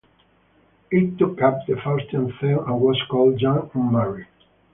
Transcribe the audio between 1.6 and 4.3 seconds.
the Faustian theme and was called "Jan und Marie".